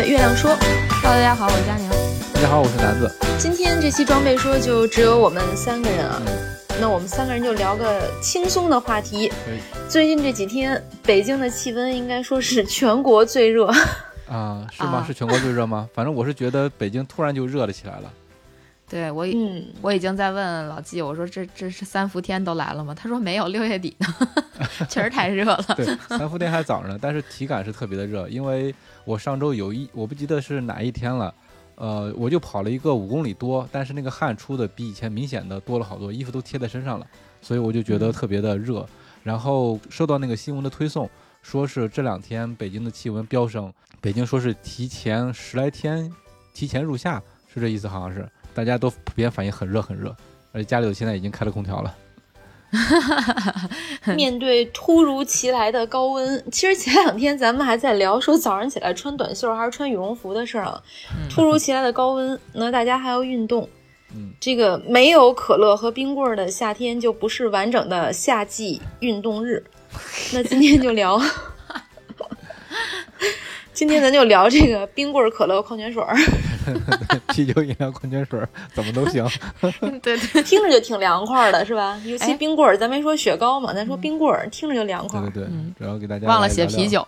[0.00, 0.56] 月，月亮说。
[1.02, 1.88] Hello，大家好，我是佳宁。
[2.32, 3.10] 大家好，我是南子。
[3.38, 6.20] 今天这期装备说就只有我们三个人啊，
[6.80, 9.30] 那我们三个人就聊个轻松的话题。
[9.88, 13.66] 最近这几天，北京的气温应该说是全国最热。
[14.28, 14.98] 啊，是吗？
[14.98, 15.88] 啊是全国最热吗？
[15.92, 18.10] 反正我是觉得北京突然就热了起来了。
[18.88, 22.94] 对我已、嗯，我已经在问老纪，我说这这是三伏天都来了吗？
[22.94, 24.06] 他说没有，六月底呢，
[24.88, 25.64] 确实太热了。
[25.76, 28.74] 对，三伏天还早着呢，但是体感是特别的热，因为
[29.10, 31.34] 我上周有一我不记得是哪一天了，
[31.74, 37.04] 呃，我就跑了一个五公里多，但是那个汗出的比以前明显的多了好多，衣服都贴在身上了，
[37.42, 38.88] 所以我就觉得嗯特别的热。
[39.24, 41.10] 然后收到那个新闻的推送，
[41.42, 46.08] 说是这两天北京的气温飙升，北京说是提前十来天
[46.54, 47.20] 提前入夏，
[47.52, 50.16] 是这意思，好像是大家都普遍反应很热很热，
[50.52, 51.92] 而且家里头现在已经开了空调了。
[54.16, 60.80] 面对突如其来的高温，其实前两天咱们还在聊说早上起来穿短袖还是穿羽绒服的事儿啊。
[61.12, 63.68] 嗯突如其来的高温，那大家还要运动。
[64.14, 69.62] 嗯，这个没有可乐和冰棍儿的夏天就不是完整的夏季运动日。
[70.32, 71.20] 那今天就聊，
[73.72, 76.16] 今天咱就聊这个冰棍儿、可乐、矿泉水儿，
[77.32, 78.40] 啤酒、饮料、矿泉水
[78.74, 79.26] 怎么都行。
[80.02, 82.00] 对对，听着就挺凉快的，是吧？
[82.04, 85.20] 尤其哎冰棍儿，咱没说雪糕嘛，咱说冰棍儿，听着就凉快。
[85.20, 87.06] 对对对嗯，然后给大家忘了写啤酒。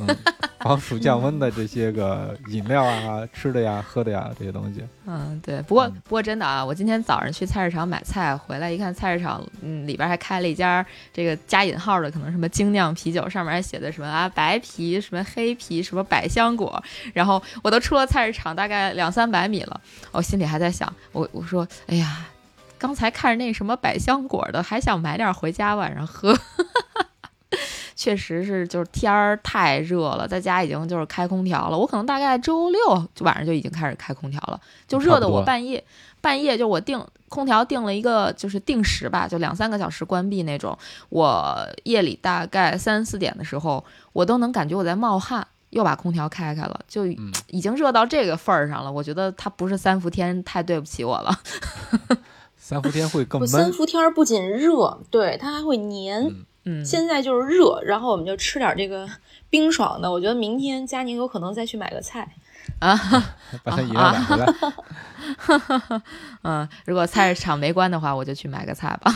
[0.00, 0.16] 嗯，
[0.60, 4.84] 防暑降温的这些个饮料啊、吃的呀、喝的呀这些东西。
[5.06, 5.60] 嗯，对。
[5.62, 16.82] 不过嗯不过真的啊，我今天早上去菜市场买菜，回来一看，菜市场嗯里边还开了一家这个加引号的，可能什么精酿啤酒，上面还写的什么啊白啤、什么黑啤、什么百香果。
[17.12, 19.80] 然后我都出了菜市场大概两三百米了，
[20.12, 22.26] 我心里还在想，我我说哎呀。
[22.78, 26.34] 刚才看着那什么百香果的，还想买点回家晚上喝。
[28.00, 31.76] 确实是，就是天儿太热了，在家已经就是开空调了。
[31.76, 32.80] 我可能大概周六
[33.18, 35.84] 晚上就已经开始开空调了，就热的我半夜
[36.22, 40.78] 半夜就我定空调定了一个就是定时吧，就两三个小时关闭那种。
[41.10, 43.84] 我夜里大概三四点的时候，
[44.14, 45.46] 我都能感觉我在冒汗。
[45.68, 48.90] 又把空调开开了，就嗯已经热到这个份儿上了。
[48.90, 51.38] 我觉得它不是三伏天，太对不起我了。
[52.56, 53.72] 三伏天会更闷，三。
[53.72, 56.24] 伏天儿不仅热，对它还会黏。
[56.24, 59.08] 嗯嗯，现在就是热，然后我们就吃点这个
[59.48, 60.10] 冰爽的。
[60.10, 62.36] 我觉得明天佳宁有可能再去买个菜。
[62.78, 62.96] 啊，
[63.64, 64.46] 把它饮料买回来。
[66.42, 69.12] 嗯，如果菜市场没关的话，我就去买个菜吧。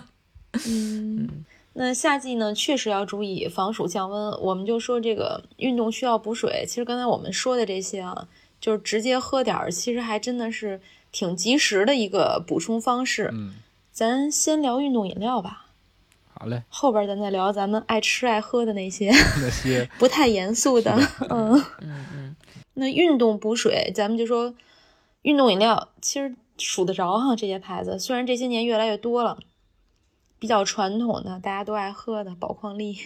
[0.68, 4.30] 嗯，那夏季呢，确实要注意防暑降温。
[4.42, 6.64] 我们就说这个运动需要补水。
[6.68, 8.28] 其实刚才我们说的这些啊，
[8.60, 10.80] 就是直接喝点儿，其实还真的是
[11.10, 13.30] 挺及时的一个补充方式。
[13.32, 13.54] 嗯，
[13.92, 15.69] 咱先聊运动饮料吧，好
[16.46, 20.92] 嘞，后边咱再聊咱们爱吃爱喝的那些那些 不太严肃的。
[21.30, 22.36] 嗯，嗯嗯，
[22.74, 24.54] 那运动补水，咱们就说
[25.22, 27.98] 运动饮料，其实数得着哈这些牌子。
[27.98, 29.38] 虽然这些年越来越多了，
[30.38, 32.96] 比较传统的大家都爱喝的宝矿力。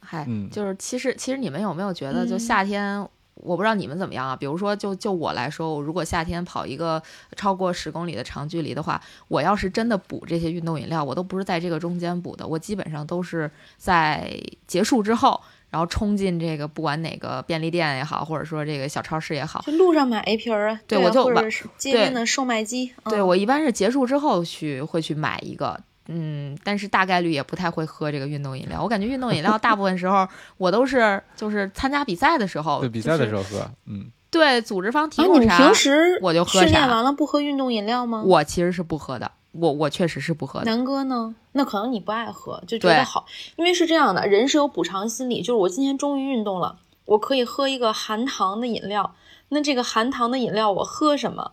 [0.00, 4.36] 嗨，嗯就是其实其实你们有没有觉得，就嗯夏天，我不知道你们怎么样啊？
[4.36, 7.02] 比如说就就我来说，我如果夏天跑一个
[7.36, 15.40] 超过十公里的长距离的话，我要是真的补这些运动饮料，我都不是在这个中间补的，我基本上都是在结束之后。
[15.72, 21.32] 然后冲进这个不管哪个便利店也好，或者说这个小超市也好，就路上买一瓶儿啊，啊对我就
[21.78, 22.92] 街边的售卖机。
[23.04, 25.80] 嗯对我一般是结束之后去会去买一个，
[26.14, 28.82] 嗯，但是大概率也不太会喝这个运动饮料。
[28.82, 30.28] 我感觉运动饮料大部分时候
[30.58, 33.70] 我都是就是参加比赛的时候，对比赛的时候，候喝。
[33.86, 38.22] 嗯，对组织方提供啥，平时我就喝训练完了不喝运动饮料吗？
[38.26, 40.66] 我其实是不喝的，我我确实是不喝的。
[40.66, 41.34] 南哥呢？
[41.52, 43.26] 那可能你不爱喝，就觉得好，
[43.56, 49.14] 因为是这样的，人是有补偿心理，就是我今天终于运动了，我可以喝一个含糖的饮料。
[49.50, 51.52] 那这个含糖的饮料我喝什么？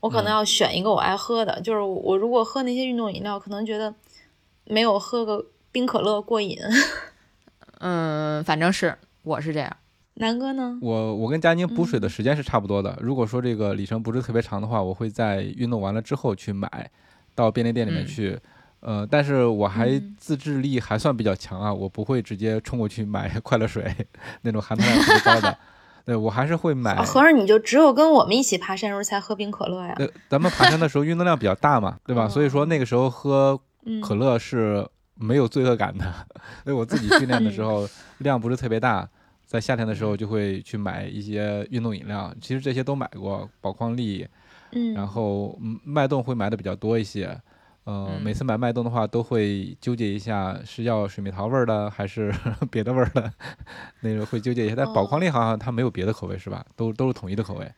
[0.00, 3.94] 我可能嗯要选一个我爱喝的，就是我如果喝那些运动饮料，可能觉得
[4.64, 6.58] 没有喝个冰可乐过瘾。
[7.80, 9.76] 嗯，反正是我是这样。
[10.14, 10.78] 南哥呢？
[10.82, 12.98] 我我跟佳宁补水的嗯时间是差不多的。
[13.00, 16.90] 如果说这个里程不是特别长的话，我会在运动完了之后去买，
[17.36, 18.38] 到便利店里面嗯去，
[18.80, 23.94] 呃，但是我还嗯自制力还算比较强啊，我不会直接冲过去买 快乐水
[24.42, 25.56] 那种含糖量特别高的，
[26.08, 27.04] 对我还是会买啊。
[27.04, 29.94] 合着你就只有跟我们一起爬山时候才喝冰可乐呀？
[29.98, 32.26] 对，咱们爬山的时候 运动量比较大嘛，对吧？
[32.26, 36.04] 所以说那个时候喝嗯，可乐是没有罪恶感的，
[36.64, 37.86] 所以我自己训练的时候
[38.18, 39.06] 量不是特别大，
[39.44, 44.26] 在夏天的时候就会去买一些运动饮料，其实这些都买过，宝矿力，
[44.72, 47.38] 嗯，然后嗯脉动会买的比较多一些。
[47.88, 52.30] 呃，嗯每次买脉动的话，都会纠结一下是要水蜜桃味儿的还是
[52.70, 53.32] 别的味儿的，
[54.00, 54.74] 那个会纠结一下。
[54.76, 56.62] 但宝矿力好像它没有别的口味是吧？
[56.76, 57.72] 都都是统一的口味，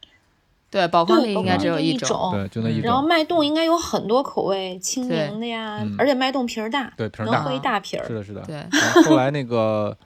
[0.68, 2.32] 对，宝矿力，应该只有一种。
[2.32, 8.14] 对，就那一种然后，脉动应该有很多口味，清柠的呀嗯，而且脉动瓶儿大，对，瓶儿大能喝，一大瓶儿是。
[8.14, 8.40] 的，是的。
[8.42, 9.96] 对，然后后来那个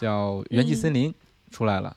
[0.00, 1.14] 叫元气森林
[1.50, 1.94] 出来了，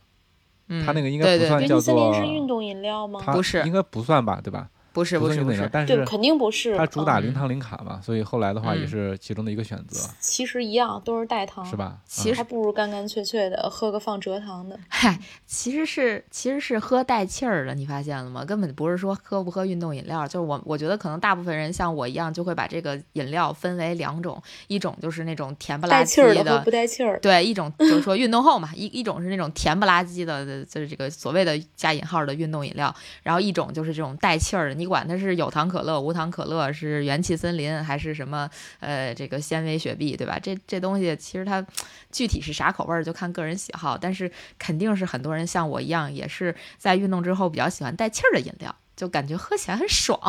[0.68, 3.22] 嗯，它那个应该不算叫元气森林做是运动饮料吗？
[3.24, 4.70] 它不是应该不算吧，对吧？
[4.98, 6.76] 不是不是不是，对，是肯定不是。
[6.76, 11.76] 它主打嗯零糖零卡嘛，所以后来的话也嗯是其中的一个选择，其实一样，都是代糖，是？
[11.76, 11.98] 吧？
[12.08, 14.80] 其实还不如干干脆脆的喝个放蔗糖的。
[14.88, 18.44] 嗨，其实是其实是喝带气儿的，你发现了吗？
[18.44, 27.20] 根本不是说喝不喝运动饮料，就是我我觉得可能大部分人像我一样，就会把这个饮料分为两种，一种就是那种甜不拉几带气儿的和不带气儿。
[27.20, 32.92] 对，一种就是说运动后嘛，一一种是那种甜不拉几的，就是这个所谓的加引号的运动饮料，
[33.22, 38.50] 然后一种就是这种带气儿的，你管它是有糖可乐、无糖可乐，是元气森林还是什么
[38.80, 40.40] 呃这个纤维雪碧，对吧？
[40.40, 41.66] 这这东西其实它
[42.12, 50.20] 具体是啥口味儿就看个人喜好，但是肯定是很多人像我一样，也是在运动之后比较喜欢带气儿的饮料，就感觉喝起来很爽，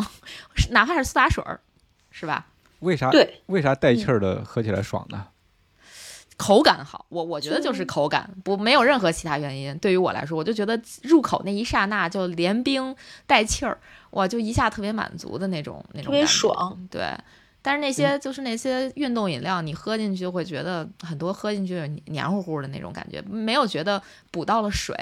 [0.70, 1.60] 哪怕是苏打水儿，
[2.10, 2.46] 是吧？
[2.80, 5.26] 为啥对，为啥带气儿的喝起来爽呢？
[6.38, 9.76] 口感好，我我觉得就就是口感，不没有任何其他原因。
[9.78, 12.96] 对于我来说，我就觉得入口那一刹那就连冰
[13.26, 13.78] 带气儿，
[14.12, 16.88] 哇，就一下特别满足的那种那种特别感觉爽。
[16.90, 17.12] 对，
[17.60, 24.94] 但是那些就是那些运动饮料，你喝进去就会觉得很多喝进去黏糊糊的那种感觉，没有觉得补到了水，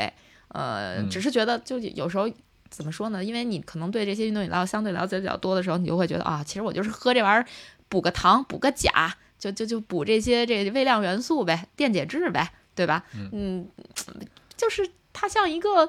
[0.49, 2.29] 呃，嗯只是觉得就有时候。
[2.69, 3.23] 怎么说呢？
[3.23, 7.47] 因为你可能对这些运动饮料相对了解比较多的时候，你就会觉得啊，其实我就是喝这玩意儿
[7.89, 13.05] 补个糖、补个钾，就就就补这些这微量元素呗，电解质呗，对吧？
[13.33, 13.69] 嗯
[14.57, 15.89] 就是它像一个，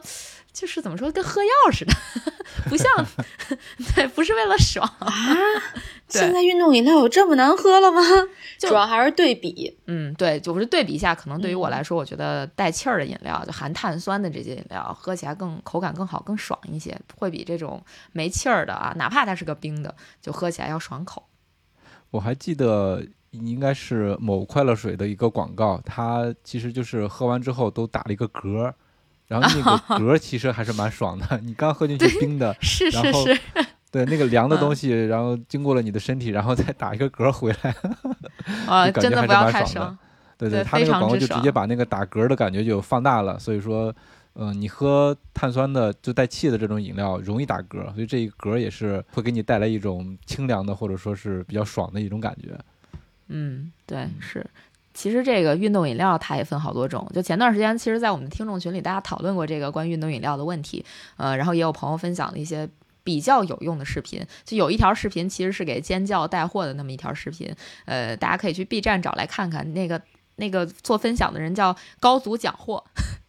[0.53, 1.93] 就是怎么说，跟喝药似的，
[2.69, 2.87] 不像，
[3.95, 4.85] 对，不是为了爽。
[4.99, 5.09] 啊
[6.09, 8.01] 现在运动饮料有这么难喝了吗？
[8.57, 9.77] 就主要还是对比。
[9.87, 17.83] 嗯，对，就是对比一下，可能对于我嗯来说，我觉得带气儿的饮料，就含碳酸的这些饮料，喝起来更口感更好、更爽一些，会比这种
[18.13, 21.27] 没气儿的啊，哪怕它是个冰的，就喝起来要爽口。
[22.11, 28.73] 我还记得应该是某快乐水的一个广告，它其实就是喝完之后都打了一个嗝儿，
[29.27, 31.39] 然后那个 嗝儿其实还是蛮爽的。
[31.43, 33.41] 你刚喝进去冰的，是然后是是，
[33.91, 37.75] 对那个凉的嗯东西，然后经过了你的身体，然后再打一个嗝儿回来，
[38.65, 39.97] 啊， 就感觉还真的不要太是蛮爽的。
[40.37, 43.93] 对对它那个广告就直接把那个打嗝儿的感觉就放大了，所以说。
[44.39, 52.55] 嗯、你喝碳酸的就带气的这种饮料容易打嗝，所以这一嗝儿也是会给你带来一种清凉的或者说是比较爽的一种感觉。
[53.27, 54.45] 嗯，对，是。
[54.93, 57.07] 其实这个运动饮料它也分好多种。
[57.13, 60.83] 就前段时间，其实，在我们的听众群里，大家讨论过这个关于运动饮料的问题，
[61.17, 62.67] 呃，然后也有朋友分享了一些
[63.03, 64.25] 比较有用的视频。
[64.43, 67.53] 就有一条视频其实是给尖叫带货的那么一条视频，
[67.85, 69.71] 呃，大家可以去 B 站找来看看。
[69.73, 70.01] 那个
[70.37, 72.83] 那个做分享的人叫高祖讲货。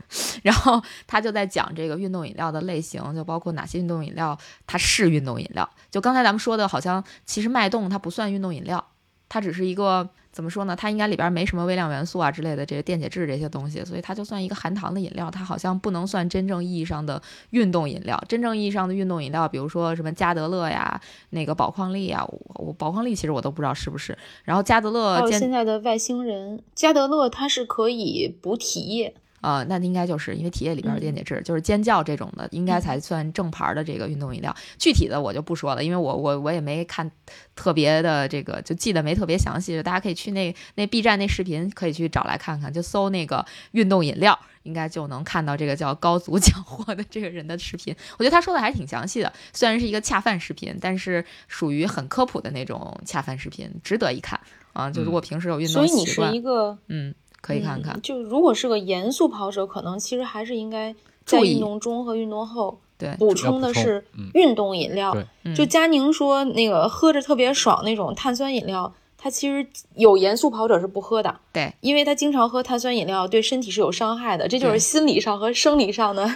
[0.42, 5.68] 然后他就在讲这个运动饮料的类型，就包括哪些运动饮料它是运动饮料。
[5.90, 8.82] 就刚才咱们说的，好像其实脉动它不算运动饮料，
[9.28, 10.74] 它只是一个怎么说呢？
[10.76, 17.20] 它应该里边没什么微量元素啊之类的这些电解质这些东西，所以它就算一个含糖的饮料，它好像不能算真正意义上的
[17.50, 18.22] 运动饮料。
[18.28, 24.16] 真正意义上的运动饮料，比如说什么加德乐呀、那个宝矿力呀，我我宝矿力其实我都不知道是不是。
[24.44, 29.14] 然后加德乐现在的外星人加德乐，它是可以补体液。
[29.40, 34.54] 啊、那应该就是因为体液里边有电解质，就是尖叫这种的，应该才算正牌的这个运动饮料。
[34.78, 37.10] 具体的我就不说了，因为我我我也没看
[37.54, 39.82] 特别的这个，就记得没特别详细。
[39.82, 47.94] 大家可以去那那 B 站那视频可以去找来看看，就搜那个运动饮料，应该就能看到这个叫高足讲货的这个人的视频。
[48.18, 54.38] 我觉得他说的还是挺详细的，虽然是一个恰饭视频，但是属于很科普的那种恰饭视频，值得一看
[54.72, 54.90] 啊。
[54.90, 58.00] 就如果平时有运所以你是一个嗯，可以看看嗯。
[58.02, 65.16] 就如果是个严肃跑者，可能其实还是应该在运动中和运动后对，补充的是嗯运动饮料。
[65.44, 71.34] 嗯就佳宁说那个喝着特别爽那种碳酸饮料，它其实有严肃跑者是不喝的。
[71.52, 76.30] 对，因为他经常喝碳酸饮料，对身体是有伤害的，这就是心理上和生理上的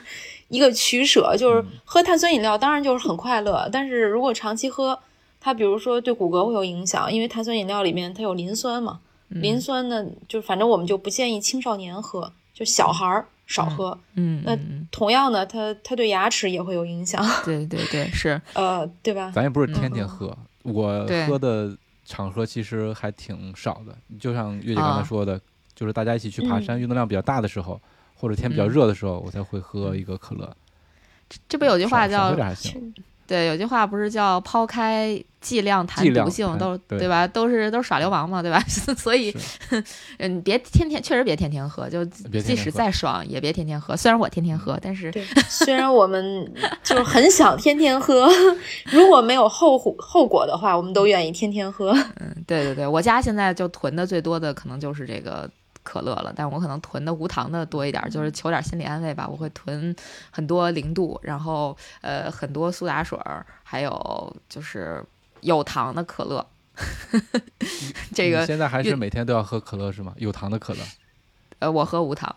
[0.48, 1.36] 一个取舍。
[1.36, 4.98] 就是喝碳酸饮料当然就是很快乐，但是如果长期喝，
[5.40, 9.00] 它比如说对骨骼会有影响，因为碳酸饮料里面它有磷酸嘛，
[9.40, 13.96] 磷酸呢，就反正我们就不建议青少年喝，就小孩儿少喝。
[14.14, 14.58] 嗯，那
[14.90, 17.24] 同样的，它它对牙齿也会有影响。
[17.44, 19.30] 对对对，是， 呃，对吧？
[19.34, 23.96] 咱也不是天天喝，我喝的场合其实还挺少的。
[24.18, 25.40] 就像月姐刚才啊说的，
[25.74, 27.80] 就是大家一起去爬山，嗯运动量比较大的时候，
[28.14, 30.56] 或者天比较嗯热的时候，我才会喝一个可乐。
[31.48, 32.34] 这不有句话叫。
[33.32, 37.26] 对，有句话不是叫抛开剂量谈毒性，都对吧？
[37.26, 38.60] 都是都是耍流氓嘛，对吧？
[38.96, 39.34] 所以，
[40.18, 43.96] 嗯，别天天，确实别天天喝，就即使再爽也别天天喝。
[43.96, 45.10] 虽然我天天喝，但是，
[45.48, 48.28] 虽然我们就是很想天天喝，
[48.92, 51.92] 如果没有后后果的话，我们都愿意天天喝。
[52.20, 55.48] 嗯，对对对，我家现在就囤的最多的可能就是这个
[55.82, 59.26] 可乐了，但我可能囤的无糖的多一点儿，就是求点心理安慰吧。
[59.28, 59.94] 我会囤
[60.30, 65.04] 很多零度，然后呃很多苏打水儿，还有就是
[65.40, 66.46] 有糖的可乐。
[68.14, 70.14] 这个现在还是每天都要喝可乐是吗？
[70.16, 70.80] 有糖的可乐。
[71.58, 72.34] 呃，我喝无糖，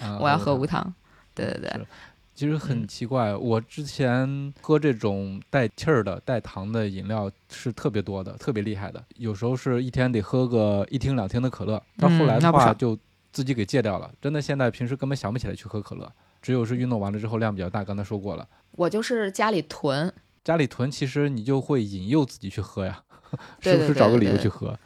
[0.00, 0.82] 啊我要喝无糖。
[0.82, 0.94] 糖。
[1.34, 1.86] 对对对是，
[2.34, 9.02] 其实很嗯奇怪，我之前喝这种带气儿的、带糖的饮料是特别多的，特别厉害的。
[9.16, 12.98] 有时候是一天得喝个一听两听的可乐，到后来的话就
[13.32, 14.10] 自己给戒掉了。
[14.20, 16.10] 真的，现在平时根本想不起来去喝可乐，
[16.42, 17.84] 只有是运动完了之后量比较大。
[17.84, 20.12] 刚才说过了，我就是家里囤，
[20.42, 23.00] 家里囤，其实你就会引诱自己去喝呀，
[23.62, 24.76] 是不是找个理由去喝？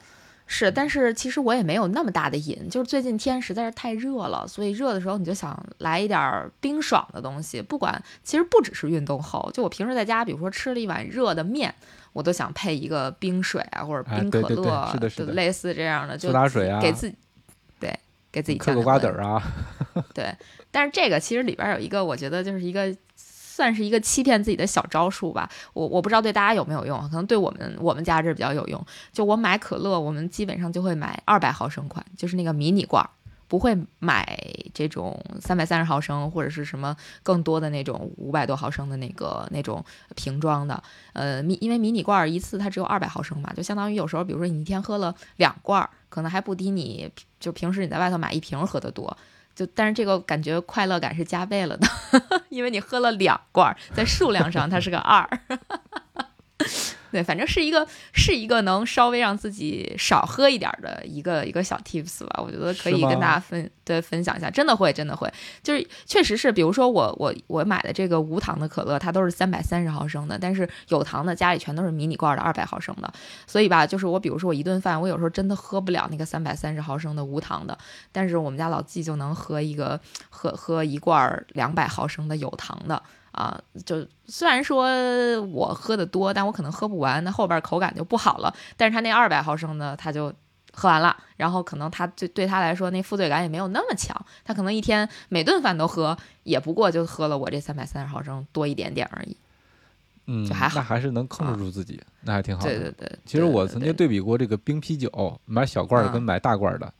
[0.50, 7.60] 是，但是其实我也没有那么大的瘾，就是最近天实在是太热了，所以热的时候你就想来一点儿冰爽的东西。
[7.60, 11.72] 不管其实不只是运动后，就我平时在家，比如说吃了一碗热的面，
[12.14, 17.16] 我都想配一个冰水啊，或者哎冰可乐，对对对是的是的类似这样的，就苏打水啊，给自己
[17.78, 17.94] 对
[18.32, 19.42] 给自己嗑个降降温瓜子儿啊，
[20.14, 20.34] 对，
[20.70, 22.94] 但是这个其实里边儿有一个，我觉得就是一个
[23.58, 25.50] 算是一个欺骗自己的小招数吧。
[25.72, 28.86] 我我不知道对大家有没有用，可能对我们我们家这比较有用。
[29.12, 33.04] 就我买可乐，我们基本上就会买二百毫升款，就是那个迷你罐。
[33.48, 34.38] 不会买
[34.74, 39.82] 这种三百三十毫升或者是什么更多的那种五百多毫升的那个那种
[40.14, 40.82] 瓶装的，
[41.14, 47.10] 呃，迷因为迷你罐一次它只有二百毫升嘛，就相当于有时候比如说你一天喝了两罐，可能还不敌你
[47.40, 49.16] 就平时你在外头买一瓶喝的多。
[49.58, 51.88] 就但是这个感觉快乐感是加倍了的，
[52.48, 55.28] 因为你喝了两罐，在数量上它是个二。
[57.10, 73.12] 对，反正是一个是一个能稍微让自己少喝一点儿的一个一个小 tips 吧，我觉得可以跟大家分对分享一下，真的会真的会，就是确实是，比如说我我我买的这个无糖的可乐，它都是三百三十毫升的，但是有糖的家里全都是迷你罐的二百毫升的，
[73.46, 77.76] 所以吧，就是我比如说我一顿饭，我有时候真的喝不了那个三百三十毫升的无糖的，
[78.12, 79.98] 但是我们家老纪就能喝一个
[80.28, 83.02] 喝喝一罐两百毫升的有糖的。
[83.38, 84.88] 啊，就虽然说
[85.42, 88.52] 我喝的多，但我可能喝不完，那后边口感就不好了。
[88.76, 90.32] 但是他那二百毫升的，他就
[90.72, 99.36] 喝完了，然后可能他对对他来说那负罪感也没有那么强，他可能一天每顿饭都喝，也不过就喝了我这三百三十毫升多一点点而已。
[100.26, 102.68] 嗯，就还好那还是能控制住自己，那还挺好的。
[102.68, 106.92] 对对对，其实我曾经对比过这个冰啤酒，买小罐儿的跟嗯买大罐儿的。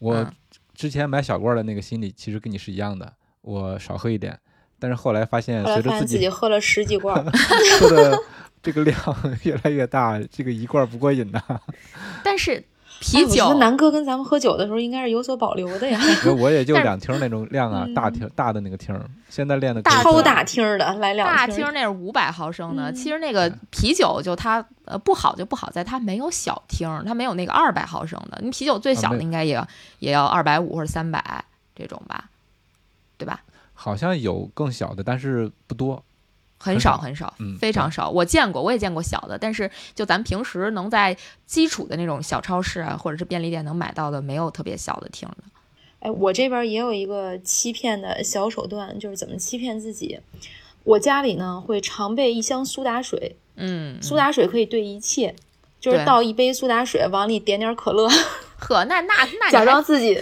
[0.00, 0.32] 我嗯
[0.74, 4.36] 之前买小罐儿的那个心理其实跟你是一样的，我少喝一点。
[4.78, 7.24] 但是后来发现，随着自己自己喝了十几罐儿，
[7.80, 8.18] 喝的
[8.62, 8.96] 这个量
[9.44, 11.40] 越来越大，这个一罐儿不过瘾呐。
[12.22, 12.64] 但是哎
[13.00, 16.00] 啤酒我觉得南哥跟咱们喝酒的时候应该是有所保留的呀，
[16.38, 28.38] 我也就两听儿那种量啊，大听大的那个听儿，现在练的大超大听儿的来两大听那是五百毫升的，嗯其实那个啤酒就它呃不好就不好在它没有小听儿，它没有那个二百毫升的。
[28.40, 29.62] 你啤酒最小的应该也、
[29.98, 31.44] 也要二百五或者三百
[31.76, 32.30] 这种吧，
[33.18, 33.42] 对吧？
[33.84, 36.02] 好像有更小的，但是不多。
[36.56, 38.08] 很很少少很少，嗯非常少。
[38.08, 41.14] 我见过，我也见过小的，但是就咱平时能在
[41.44, 45.36] 基础的那种小超市啊，或者是便利店能买到的，没有特别小的听的。
[45.98, 50.18] 哎，我这边也有一个欺骗的小手段，就是怎么欺骗自己。
[50.84, 55.34] 我家里呢会常备一箱苏打水，嗯，苏打水可以兑一切，
[55.78, 58.08] 就是倒一杯苏打水，往里点点可乐，
[58.56, 60.18] 呵，那那那假装自己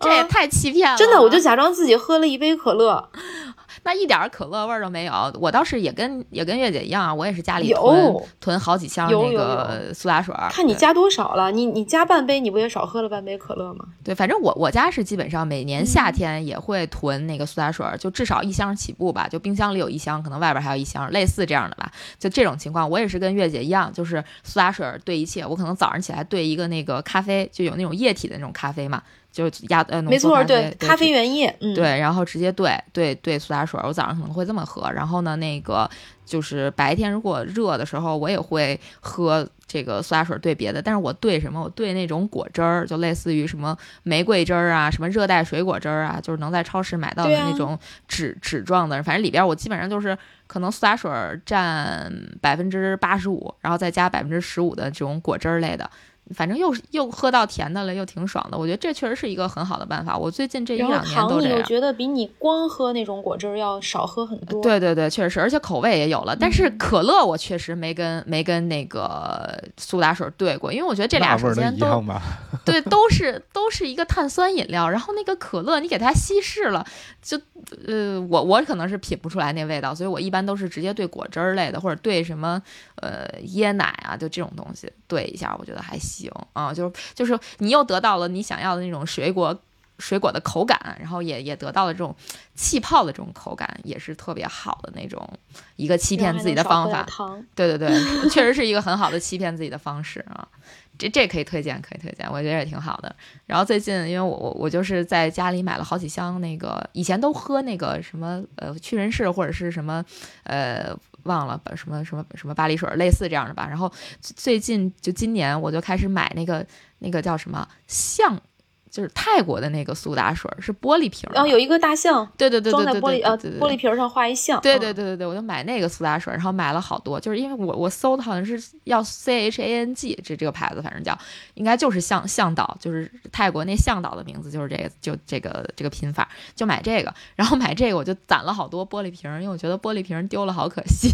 [0.00, 0.96] 这也嗯太欺骗了。
[0.96, 3.08] 真的，我就假装自己喝了一杯可乐，
[3.84, 5.12] 那一点儿可乐味儿都没有。
[5.40, 10.48] 我倒是也跟也跟月姐一样啊，我也是家里有囤囤好几箱那个苏打水儿。
[10.50, 11.50] 看你加多少了。
[11.50, 13.84] 你你加半杯，你不也少喝了半杯可乐吗？
[14.04, 19.26] 对，反正我我家是基本上每年嗯夏天也会囤那个苏打水儿，就至少一箱起步吧。
[19.28, 21.90] 就冰箱里有一箱，可能外边还有一箱，类似这样的吧。
[22.18, 25.44] 就这种情况，我也是跟月姐一样，就是苏打水儿兑一切。
[25.46, 29.02] 我可能早上起来兑一个那个咖啡，就有那种液体的那种咖啡嘛，
[29.32, 34.90] 就压呃浓没错，对，对咖啡原液，嗯，对，然后直接兑兑兑苏打水儿，我早上可能会这么喝。
[34.90, 35.88] 然后呢，那个
[36.24, 41.62] 就是白天如果热的时候，我也会喝这个苏打水儿兑别的，但是我兑什么？
[41.62, 50.16] 我兑那种果汁儿，就类似于什么玫瑰汁儿啊，什么热带水果汁儿啊，就是能在超市买到的那种纸、纸状的，反正里边儿我基本上就是
[50.48, 55.88] 可能苏打水儿占百分之八十五，然后再加百分之十五的这种果汁儿类的。
[56.34, 58.56] 反正又是又喝到甜的了，又挺爽的。
[58.58, 60.16] 我觉得这确实是一个很好的办法。
[60.16, 61.54] 我最近这一两年糖都这样。
[61.56, 66.34] 你又觉得比你光喝那种果汁儿要少喝很多。，对对对，确实是，而且口味也有了。
[66.34, 72.22] 但是嗯可乐我确实没跟没跟那个苏打水兑过，因为我觉得这俩那味儿能首先都一样吧？
[72.64, 76.84] 对都是都是一个碳酸饮料，然后那个可乐你给它稀释了，
[77.22, 77.40] 就
[77.86, 82.60] 呃我我可能是品不出来那味道，所以我一般都是直接兑果汁儿类的，或者兑什么
[82.96, 86.19] 呃椰奶啊，就这种东西兑一下，我觉得还行
[86.52, 89.56] 啊，就是就是你又得到了你想要的那种水果。
[90.02, 92.16] 水果的口感，然后也也得到了这种
[92.54, 95.28] 气泡的这种口感，也是特别好的那种
[95.76, 97.06] 一个欺骗自己的方法。
[97.54, 100.48] 对对对，确实是一个很好的欺骗自己的方式啊。
[100.96, 103.14] 这这可以推荐，可以推荐，我觉得也挺好的。
[103.44, 110.02] 然后最近，因为我我我就是在家里买了好几箱那个，以前都喝那个什么呃屈臣氏或者是什么
[110.44, 113.66] 呃忘了把什么什么什么巴黎水类似这样的吧。
[113.68, 116.66] 然后最近就今年我就开始买那个
[116.98, 118.40] 那个叫什么象，
[118.90, 131.16] 就是泰国的那个苏打水儿，是玻璃瓶儿，然后有一个大象对对对装对对对在玻璃呃玻璃瓶儿上画一象，对嗯对对对对，我就买那个苏打水，然后买了好多，就是因为我我搜的好像是要 C H A N G 这这个牌子，反正叫
[131.54, 141.10] 应该就是向向导，就是泰国那向导的名字就是这个，就这个这个拼法，就买这个，然后买这个我就攒了好多玻璃瓶儿，因为我觉得玻璃瓶儿丢了好可惜。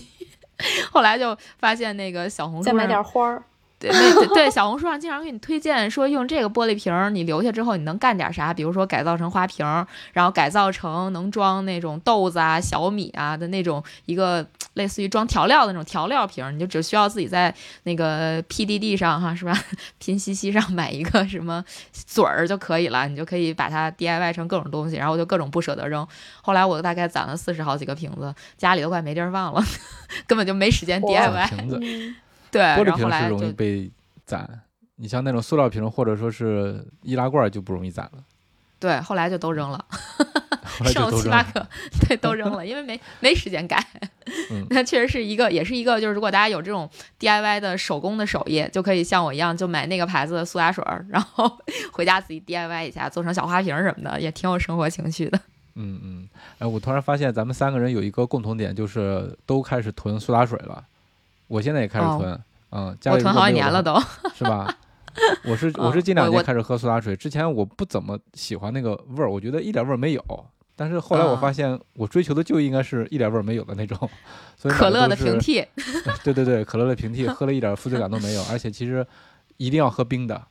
[0.91, 3.43] 后来就发现那个小红书再买上点花儿，
[3.91, 8.53] 对，那对对， 小红书上经常给你推荐说用这个玻璃瓶儿，你留下之后你能干点啥？
[8.53, 19.57] 比如说改造成花瓶儿，然后改造成能装那种豆子啊、小米啊的那种一个类似于装调料的那种调料瓶儿，你就只需要自己在那个 PDD 上哈是吧，
[19.99, 26.07] 拼夕夕上买一个什么嘴儿就可以了，你就可以把它 DIY 成各种东西，然后我就各种不舍得扔。
[26.43, 29.63] 后来我大概攒了四十好几个瓶子，家里都快没地儿放了，
[30.27, 31.47] 根本就没时间 DIY。
[31.49, 32.15] 瓶子，嗯，
[32.57, 33.91] 对，玻璃瓶是容易被
[34.25, 34.63] 攒，
[34.97, 38.25] 你像那种塑料瓶或者说是易拉罐就不容易攒了。
[38.79, 39.85] 对，后来就都扔了。
[40.93, 41.23] 剩了。
[41.23, 41.67] 七八个，
[42.07, 43.83] 对，都扔了，因为没没时间改。
[44.51, 46.89] 嗯那确实是一个，也是一个，就是如果大家有这种
[47.19, 51.51] DIY 的手工的手艺，就可以像我一样，就买那个牌子的苏打水儿，然后
[51.93, 55.41] 回家自己 DIY 一下，做成小花瓶儿什么的，也挺有生活情趣的。
[55.77, 60.85] 嗯嗯，哎，我突然发现咱们三个人有一个共同点，就是都开始囤苏打水了。
[61.49, 63.99] 我现在也开始哦囤，嗯，家我囤好几年了，都。
[64.35, 64.75] 是吧？
[65.45, 70.23] 我是 我嗯是近两年开始喝苏打水，之前我不怎么喜欢那个味儿，我觉得一点味儿没有。
[70.79, 73.97] 但是后来我嗯发现，我追求的就应该是一点味儿没有的那种，
[74.59, 75.65] 所以可乐的平替，
[76.23, 79.07] 对对对，可乐的平替，喝了一点负罪感都没有，而且其实
[79.57, 80.43] 一定要喝冰的，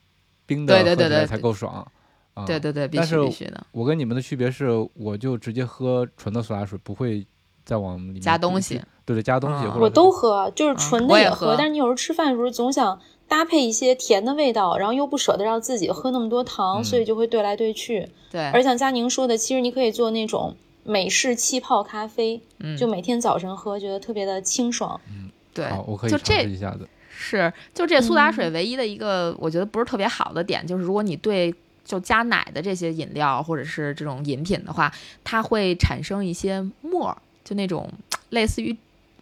[0.47, 1.85] 冰的喝起来才够爽。
[2.33, 7.25] 啊，对对对，必须但是必须的，我跟你们的区别是，我就直接喝纯的苏打水，不会
[7.65, 8.79] 再往里面加东西。
[9.05, 18.09] 对对，加东西嗯或者我都喝，就是嗯纯的也的喝，喝但是你有时候吃饭的时候总想搭配一些甜的味道，然后又不舍得让自己喝那么多糖，嗯所以就会兑来兑去。
[18.31, 24.99] 对，而像佳宁说的，其实你可以做那种美式气泡咖啡，嗯，就每天早晨喝，觉得特别的清爽。
[25.09, 26.87] 嗯对，好，我可以就尝试这一下子。
[27.09, 31.53] 是，就这苏打水嗯唯一的一个我觉得不是特别好的点，就是如果你对
[31.85, 34.91] 就加奶的这些饮料或者是这种饮品的话，
[35.23, 37.89] 它会产生一些沫儿，就那种
[38.31, 38.75] 类似于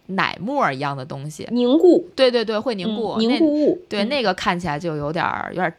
[0.06, 1.46] 奶沫儿一样的东西。
[1.52, 3.80] 凝固，对对对，会凝固，嗯、凝固物。
[3.88, 5.74] 对、嗯那个看起来就有点儿有点儿，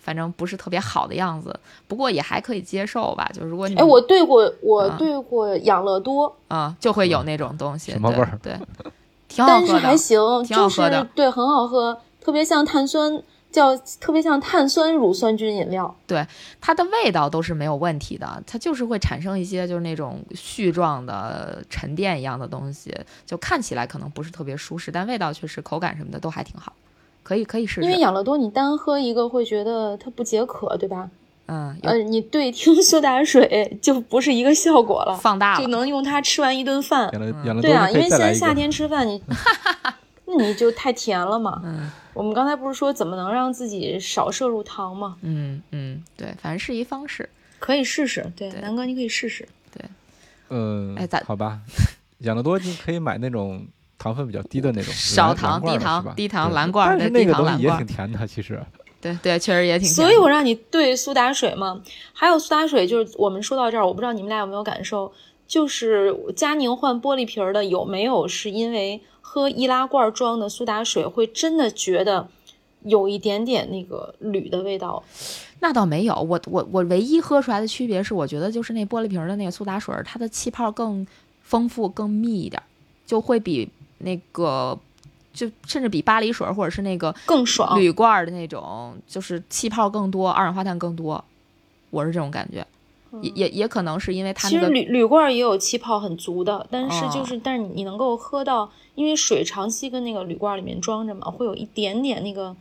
[0.00, 1.54] 反正不是特别好的样子。
[1.86, 8.54] 不过也还可以接受吧，就如果你哎，我对过，我啊兑过养乐多，啊、就会有那种东西，对什么味儿对，
[9.28, 9.86] 挺好但是喝的。
[9.88, 15.94] 还行，挺好就是喝的对，很好喝，特别像碳酸，叫特别像碳酸乳酸菌饮料。
[16.06, 16.26] 对
[16.60, 22.94] 它的味道都是没有问题的，它就是会产生一些就是那种絮状的沉淀一样的东西，
[23.26, 26.72] 就看起来可能不是特别舒适，但味道确实口感什么的都还挺好，
[27.22, 27.82] 可以可以试试。
[27.82, 31.08] 因为养乐多你单喝一个会觉得它不解渴，对吧？
[31.52, 37.10] 嗯，呃，你兑听苏打水就不是一个效果了，放大了，就能用它吃完一顿饭。
[37.12, 38.54] 养乐嗯养乐对啊，因为现在夏。
[38.54, 39.92] 天吃饭你， 那
[40.38, 41.60] 你就太甜了嘛。
[41.64, 45.16] 嗯我们刚才不是说怎么能让自己少摄入糖吗？
[45.22, 47.26] 嗯嗯，对，反正是一方式。
[47.60, 49.48] 可以试试，对，对南哥你可以试试。
[49.72, 49.82] 对
[50.48, 51.60] 嗯哎咋，好吧，
[52.18, 53.64] 养乐多你可以买那种
[53.96, 58.60] 糖分比较低的那种， 少糖低糖低糖蓝罐儿但是那个东西也挺甜的，其实。
[59.00, 59.94] 对对，确实也挺甜。
[59.94, 61.80] 所以我让你兑苏打水嘛。
[62.12, 65.10] 还有苏打水，就是我们说到这儿，我不知道你们俩有没有感受，
[65.46, 69.00] 就是佳宁换玻璃瓶的有没有是因为
[69.32, 72.26] 喝易拉罐装的苏打水会真的觉得
[72.82, 75.00] 有一点点那个铝的味道？
[75.60, 81.06] 那倒没有，我我我唯一喝出来的区别是，我觉得就是那玻璃瓶的那个苏打水，它的气泡更
[81.44, 82.60] 丰富、更密一点，
[83.06, 84.76] 就会比那个
[85.32, 87.78] 就甚至比巴黎水或者是那个更爽。
[87.78, 91.24] 铝罐的那种，就是气泡更多，二氧化碳更多，
[91.90, 92.66] 我是这种感觉。
[93.22, 102.54] 也也也可能是因为它其实铝铝罐儿也有气泡很足的，但是哦就是、但是你你能够喝到，因为水长期跟那个铝罐儿里面装着嘛，会有一点点那个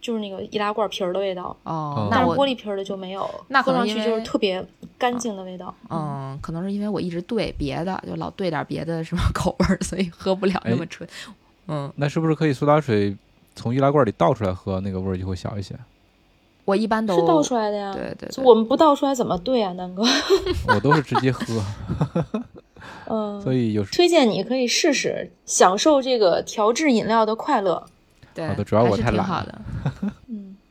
[0.00, 1.56] 就是那个易拉罐皮儿的味道。
[1.64, 4.64] 哦，但是那玻璃瓶儿的就没有，那喝上去就是特别
[4.96, 5.74] 干净的味道。
[5.90, 11.08] 嗯，可能是因为我一直兑别的，就老兑点别的什么 口味儿，所以喝不了那哎么纯。
[11.68, 13.16] 嗯，那是不是可以苏打水
[13.54, 15.74] 从易拉罐里倒出来喝，那个味儿就会小一些？
[16.64, 17.92] 我一般都是倒出来的呀。
[17.92, 20.02] 对对对我们不倒出来怎么兑啊，南哥？
[20.74, 21.62] 我都是直接喝，
[23.08, 27.84] 嗯，所以有推荐你可以试试，享受这个调制饮料的快乐。
[28.34, 29.58] 对，好的主要还是我太懒了挺好的。
[30.02, 30.10] 嗯，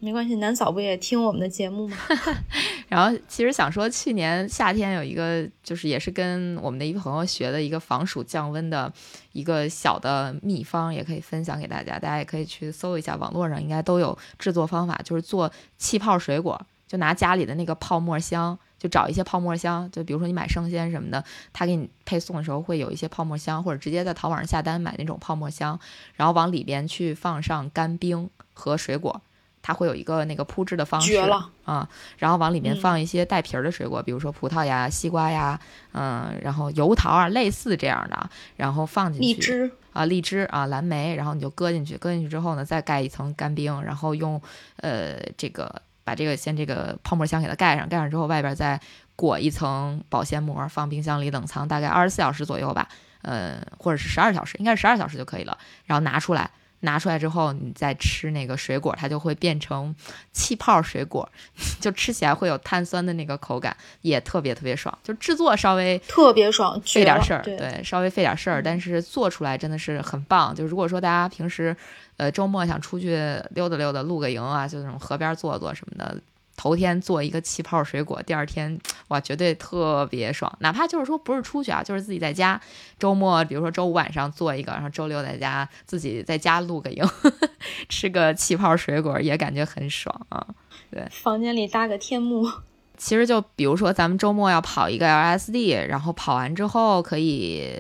[0.04, 1.96] 没关系，南嫂不也听我们的节目吗？
[2.90, 8.92] 然后其实想说，去年夏天有一个，就是也是跟我们的一个朋友学的一个防暑降温的
[9.32, 11.98] 一个小的秘方，也可以分享给大家。
[11.98, 25.80] 大家也可以去搜一下，网络上应该都有制作方法，就是做气泡水果，就拿家里的那个泡沫箱，就找一些泡沫箱，就比如说你买生鲜什么的，他给你配送的时候会有一些泡沫箱，或者直接在淘宝上下单买那种泡沫箱，
[26.16, 29.22] 然后往里边去放上干冰和水果。
[29.64, 35.58] 它会有一个那个铺制的方式，绝了啊、然后往里面嗯放一些带皮儿的水果，比如说葡萄呀、西瓜呀，
[35.94, 39.26] 嗯，然后油桃啊，类似这样的啊，然后放进去。
[39.26, 44.40] 荔枝，啊，荔枝啊，蓝莓，然后你就搁进去，搁进去之后呢，再盖一层干冰，然后用
[44.82, 48.78] 呃这个把这个先这个泡沫箱给它盖上，盖上之后外边再
[49.16, 52.90] 裹一层保鲜膜，放冰箱里冷藏大概二十四小时左右吧，
[53.22, 56.52] 呃，或者是十二小时，应该是十二小时就可以了，然后拿出来。
[56.84, 59.94] 拿出来之后，你再吃那个水果，它就会变成
[60.32, 61.28] 气泡水果，
[61.82, 64.98] 就吃起来会有碳酸的那个口感，也特别特别爽。
[65.04, 70.54] 就制作稍微特别爽，费点事儿，对，稍微费点事儿，嗯但是做出来真的是很棒。
[70.54, 71.76] 就如果说大家平时，
[72.18, 73.16] 呃，周末想出去
[73.52, 76.18] 溜达溜达、露个营啊，就那种河边坐坐什么的，
[76.64, 80.50] 头天做一个气泡水果，第二天哇，绝对特别爽。
[80.62, 82.58] 哪怕就是说不是出去啊，就是自己在家，
[82.98, 87.04] 周末比如说周五晚上做一个，然后周六在家自己在家露个营，
[87.90, 90.48] 吃个气泡水果也感觉很爽啊。
[90.90, 92.50] 对房间里搭个天幕，
[92.96, 97.78] 其实就比如说咱们周末要跑一个 LSD，然后跑完之后可以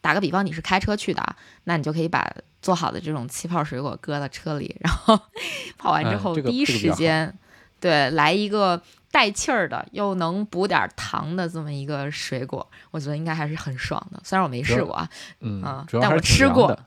[0.00, 1.22] 打个比方，你是开车去的，
[1.64, 5.20] 那你就可以把做好的这种气泡水果搁到车里，然后
[5.76, 7.36] 跑完之后第一时间，
[7.82, 14.20] 对，来一个带气儿的又能补点糖的这么一个水果，我觉得应该还是很爽的。
[14.24, 15.08] 虽然我没试过啊，
[15.40, 16.78] 嗯啊，但我吃过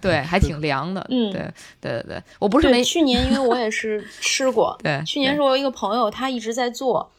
[0.00, 1.06] 对，还挺凉的。
[1.10, 1.42] 嗯对
[1.78, 7.12] 对对对，我不是，没去年因为我也是吃过， 对去年是我一个朋友，他一直在做，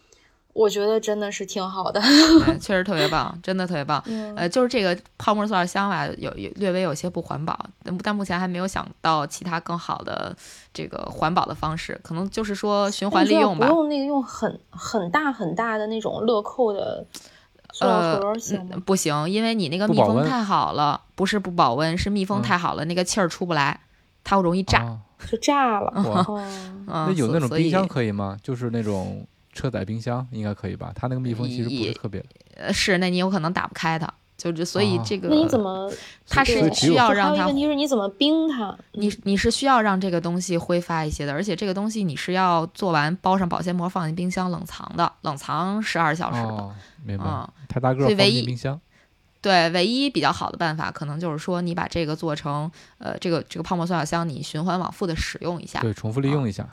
[0.53, 2.01] 我觉得真的是挺好的。
[2.45, 4.01] 对 确实特别棒，真的特别棒。
[4.05, 10.35] 嗯呃，就是这个泡沫塑料箱吧，有有略微有些不环保，但但目前还没有想到其他更好的
[10.73, 13.73] 这个环保的方式，可能就是说循环利用吧不。
[13.73, 17.05] 用那个用很很大很大的那种乐扣的
[17.71, 18.71] 塑料呃盒行吗？
[18.73, 23.79] 嗯不行，因为你那个密封太好了，不是不保温，是密封嗯太好了，那个气儿出不来，
[24.23, 24.79] 它会容易炸。
[24.81, 25.93] 啊就炸了。
[26.87, 28.35] 那有那种冰箱可以吗？
[28.41, 30.91] 就是那种车载冰箱，应该可以吧？
[30.95, 32.23] 它那个密封其实不是特别，
[32.55, 35.91] 呃是，那你有可能打不开它，就是所以哦这个、那你怎么？
[36.27, 38.77] 它是需要让它问题是，你怎么冰它？
[38.93, 46.47] 你你是需要让这个东西挥发一些的，而且这个东西你是要做完包上保鲜膜放进冰箱冷藏的，冷藏十二小时的。
[46.47, 48.79] 哦，明白嗯，太大个儿放所以唯一进冰箱，
[49.41, 55.81] 对，唯一比较好的办法，可能就是说你把这个做成呃这个这个泡沫塑料箱，你循环往复的使用一下。
[55.81, 56.67] 对，重复利用一下。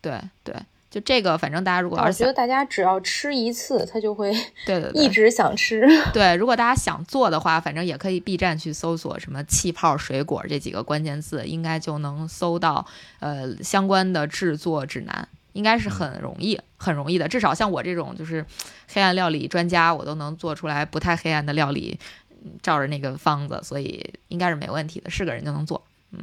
[0.00, 0.54] 对对，
[0.92, 4.30] 就这个，反正大家如果要是我觉得大家只要吃一次，他就会
[4.66, 5.88] 对 一直想吃。
[6.12, 12.86] 对，如果大家想做的话，反正也可以 B 站去搜索什么气泡水果这几个关键字，应该就能搜到
[13.20, 15.26] 呃相关的制作指南。
[15.54, 17.28] 应该是很容易，很容易的。
[17.28, 18.42] 至少像我这种就是
[18.90, 21.98] 黑暗料理专家，我都能做出来不太黑暗的料理，
[22.42, 25.82] 嗯照着那个方子，所以应该是没问题的，是个人就能做。
[26.12, 26.20] 嗯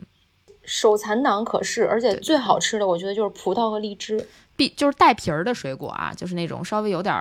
[0.64, 4.28] 手残党可是，而且最好吃的，我觉得就是葡萄和荔枝。
[4.60, 7.16] 必就是带皮儿的水果啊，就是那种稍微有点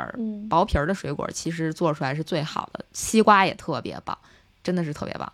[0.51, 2.85] 薄皮儿的水果，其实做出来是最好的。
[2.93, 4.19] 西瓜也特别棒，
[4.65, 5.33] 真的是特别棒。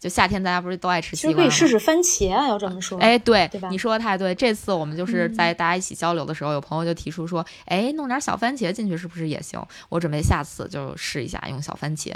[0.00, 1.42] 就夏天大家不是都爱吃西瓜吗？
[1.42, 2.98] 可以试试番茄啊，要这么说。
[2.98, 4.34] 哎，对，对吧你说的太对。
[4.34, 9.64] 这次我们就是嗯在大家一起交流的时候，有朋友就提出说，哎，弄点小番茄进去是不是也行？
[9.88, 12.12] 我准备下次就试一下用小番茄。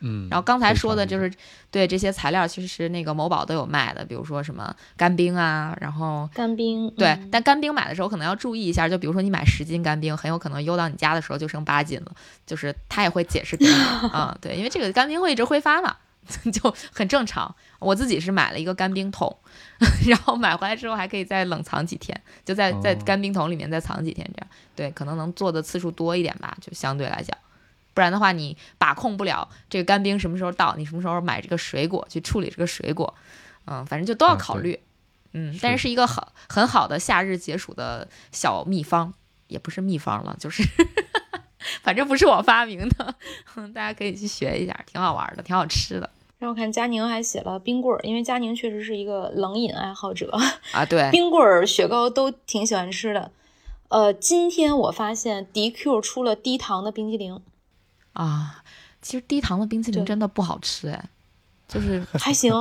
[0.00, 1.32] 嗯，然后刚才说的就是
[1.70, 12.12] 对这些材料，其实那个某宝都有卖的，比如说什么干冰啊，然后干冰，对，嗯但干冰买的时候可能要注意一下，就比如说你买十斤干冰，很有可能邮到你家的时候就剩八斤了，
[12.46, 13.72] 就是他也会解释给你
[14.12, 15.96] 啊、对，因为这个干冰会一直挥发嘛，
[16.52, 17.54] 就很正常。
[17.78, 19.34] 我自己是买了一个干冰桶，
[20.08, 27.36] 然后买回来之后还可以再冷藏几天，就在在哦干冰桶里面再藏几天，这样对，可能能做的次数多一点吧，就相对来讲。
[27.96, 33.14] 不然的话，你把控不了这个干冰什么时候到，你什么时候买这个水果去处理这个水果，
[33.64, 34.78] 嗯，反正就都要考虑。
[35.32, 39.14] 嗯，但是是一个好很好的夏日解暑的小秘方，
[39.46, 40.62] 也不是秘方了，就是
[41.82, 43.14] 反正不是我发明的，
[43.74, 50.30] 大家可以去学一下，挺好玩的，挺好吃的然后看佳宁还写了冰棍儿，因为佳宁确实是一个冷饮爱好者，
[50.72, 50.84] 啊。
[50.84, 53.32] 对， 冰棍儿、雪糕都挺喜欢吃的。
[53.88, 57.40] 呃，今天我发现 DQ 出了低糖的冰激凌，
[58.16, 58.62] 啊，
[59.02, 61.08] 其实低糖的冰淇淋真的不好吃哎，
[61.68, 62.52] 就是 还行，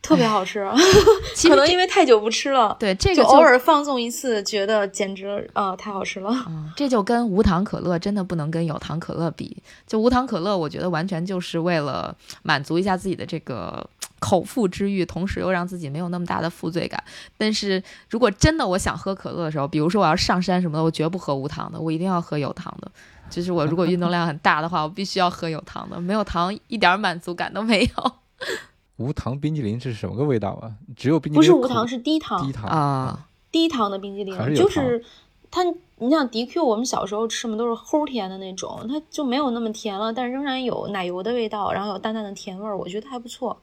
[0.00, 0.64] 特别好吃。
[1.48, 6.30] 可能因为太久不吃了，对这个就偶尔放纵一次，觉得简直啊、太好吃了。
[6.48, 9.60] 嗯，这就跟无糖可乐真的不能跟有糖可乐比。
[9.86, 13.84] 就无糖可乐，我觉得完全就是为了满足一下自己的这个
[14.20, 17.02] 口腹之欲，同时又让自己没有那么大的负罪感。
[17.36, 22.90] 但是如果真的我想喝可乐的时候，比如说我要上山什么的，我绝不喝无糖的，我一定要喝有糖的。
[23.30, 28.12] 就是我如果运动量很大的话，我必须要喝有糖的，没有糖一点儿满足感都没有
[28.96, 30.72] 无糖冰激凌是什么个味道啊？
[30.96, 33.26] 只有冰激凌不是无糖，是低糖，低糖啊。
[33.50, 35.04] 低糖的冰激凌还是，有就是
[35.50, 35.62] 它，
[35.96, 43.58] 你像 DQ，我们小时候吃嘛都是齁甜的那种，它就没有那么甜了，但仍然有奶油的味道，然后有淡淡的甜味儿，我觉得还不错。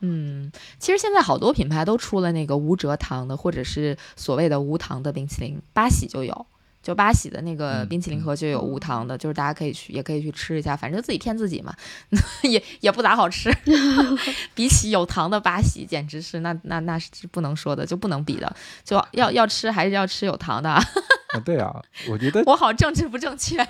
[0.00, 6.46] 嗯，其实现在好多品牌都出了那个无蔗糖的，或者是所谓的无糖的冰淇淋，八喜就有，
[6.88, 11.74] 就八喜的那个嗯冰淇淋嗯盒就有无糖的，就是大家可以去，也可以去吃一下，反正自己骗自己嘛，
[12.48, 13.52] 也也不咋好吃。
[14.56, 20.82] 比起有糖的八喜，简直是那那那是不能说的，就不能比的，就要要吃还是要吃有糖的啊。
[21.36, 23.62] 啊，对啊，我觉得我好政治不正确。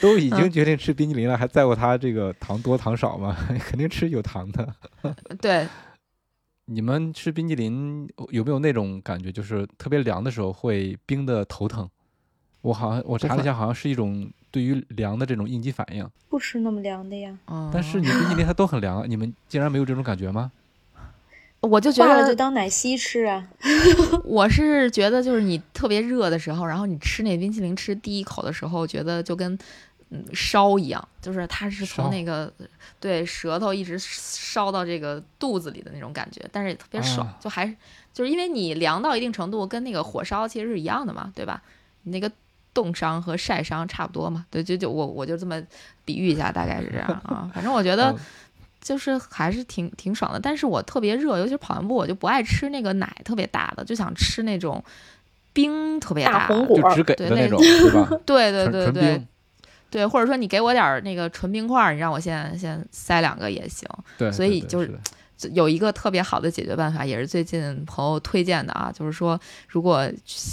[0.00, 3.36] 都已嗯经决定吃冰淇淋了，还在乎它这个糖多糖少吗？
[3.60, 4.74] 肯定吃有糖的。
[5.40, 5.68] 对，
[6.64, 11.88] 你们吃冰淇淋有没有那种感觉，就是特别凉的时候会冰的头疼？
[12.62, 16.08] 我好像我查了一下，好像是一种对于凉的这种应激反应。
[16.28, 20.52] 不吃那么凉的呀，嗯，但是你冰激凌它都很凉啊，你们竟然没有这种感觉吗？
[21.60, 23.46] 我就觉化了就得当奶昔吃啊。
[24.24, 29.58] 我是觉得，就是你特别热的时候，然后你吃那冰淇淋吃第一口的时候，觉得就跟
[30.10, 32.50] 嗯烧一样，就是它是从那个
[32.98, 37.76] 对舌头一直烧到这个肚子里的那种感觉，但是也特别爽，啊就还是
[38.14, 41.62] 就是因为你凉到一定程度，跟那个火烧其实是一样的嘛，对吧？
[42.04, 42.32] 你那个
[42.72, 45.60] 冻伤和晒伤差不多嘛，对，就就我我就这么
[46.04, 47.50] 比喻一下，大概是这样啊。
[47.54, 48.18] 反正我觉得嗯
[48.80, 54.82] 就是还是挺挺爽的，但是我特别热，尤其是跑完步，我就不爱吃那个奶特别大的，就想吃那种
[55.52, 56.54] 冰特别大大的。
[56.54, 58.08] 红果就只给对那的那种， 对吧？
[58.24, 59.26] 对对对对，
[59.90, 63.86] 对，或者说你给我点儿那个纯冰块儿，你让我先先塞两个也行。
[64.16, 64.98] 对，所以就是
[65.52, 70.06] 有一个特别好的解决办法，也是最近朋友推荐的啊，就是说如果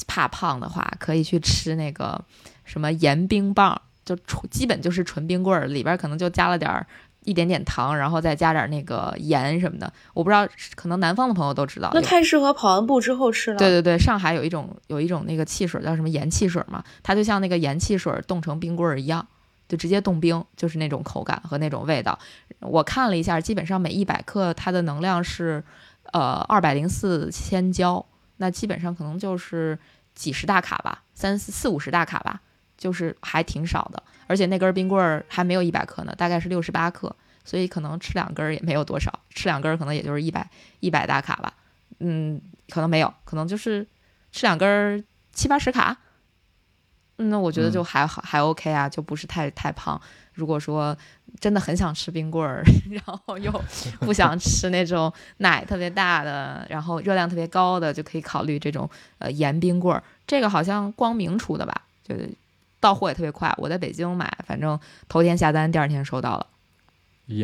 [0.08, 2.20] 怕胖的话，可以去吃那个
[2.66, 6.86] 什么盐冰棒，就纯基本就是纯冰棍儿，里边儿可能就加了点儿。
[7.26, 11.92] 一点点糖，然后再加点儿那个盐什么的，我不知道，可能南方的朋友都知道。
[11.94, 13.58] 那太适合跑完步之后吃了。
[13.58, 19.28] 对对对，上海有一种有一种那个汽水叫什么盐汽水嘛，它就像那个盐汽水冻成冰棍儿一样，
[19.68, 22.18] 就直接冻冰，就是那种口感和那种味道。
[22.60, 25.64] 我看了一下，基本上每一百克它的能量是
[26.14, 28.06] 呃二百零四千焦，
[28.38, 29.78] 那基本上可能就是
[30.16, 32.42] 几十大卡吧，三四四五十大卡吧，
[32.78, 34.02] 就是还挺少的。
[34.28, 40.50] 而且那根冰棍儿还没有一百克呢，大概是六十八克，所以可能吃两根儿也没有多少，吃两根儿可能也就是一百
[40.80, 41.54] 一百大卡吧。
[42.00, 43.86] 嗯，可能没有，可能就是
[44.32, 45.98] 吃两根儿七八十卡。
[47.18, 50.00] 嗯那我觉得就嗯还好，还 OK 啊，就不是太太胖。
[50.34, 50.96] 如果说
[51.40, 53.52] 真的很想吃冰棍儿， 然后又
[54.02, 60.04] 不想吃那种奶特别大的，然后热量特别高的，就可以考虑这种呃盐冰棍儿。
[60.28, 62.30] 这个好像光明出的吧，就是
[62.80, 63.52] 到货也特别快。
[63.58, 66.46] 我在北京买，反正头天下单，第二天收到了，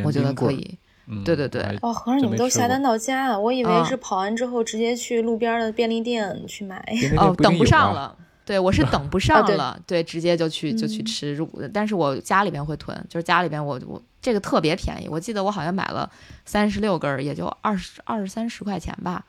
[0.04, 0.32] 我觉得。
[0.34, 0.78] 可以。
[1.06, 3.38] 嗯对对对哦，合着你们都下单到家啊？
[3.38, 6.82] 我以为啊是跑完之后直接去路边的便利店去买。
[7.18, 11.34] 哦，等不上了，对我是等不 上对了，对，直接就去就去嗯吃。
[11.36, 16.10] 如但是我家里边会囤，就是家里边我我这个特别便宜，我记得我好像买了
[16.46, 19.26] 三十六根儿，也就二十二三十块钱吧，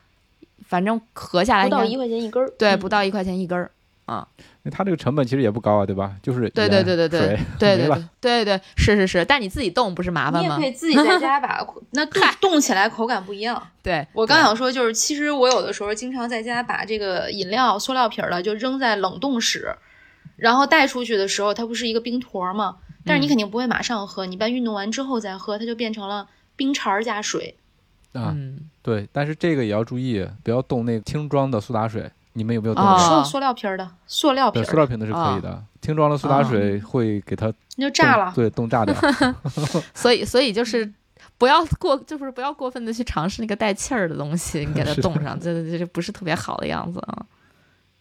[0.67, 2.49] 反正合下来应该不到一块钱一根儿。
[2.57, 3.71] 对嗯不到一块钱一根儿。
[4.07, 6.15] 那它这个成本其实也不高啊，对吧？
[6.21, 10.65] 就是对对对对对 对对了对对对，是是是，但你自己冻不是麻烦吗你也可？
[10.65, 13.61] 以自己在 家把那冻冻起来口感不一样。
[13.81, 19.75] 对，我刚想说，就是其实我有的时候经常在家把这个饮料塑料瓶儿的就扔在冷冻室，
[20.35, 22.77] 然后带出去的时候，它不是一个冰坨儿吗？
[23.05, 27.55] 但是你嗯肯定不会马上喝，你一般运动完之后再喝，它就变成了冰碴儿加水。
[28.13, 32.11] 啊，嗯，对，但是这个也要注意，不要冻那个听装的苏打水。
[32.35, 32.99] 你们有没有冻哦过？
[32.99, 38.31] 说塑料瓶儿的，塑料瓶，儿塑料瓶的是可以的，听装的苏打水会给它就炸了。
[38.35, 38.93] 对，冻炸掉。
[39.95, 40.93] 所以所以就是。
[41.37, 47.25] 不要过，就是不要过分的去尝试那个带气儿的东西， 你给它冻上，这这这不是特别好的样子啊。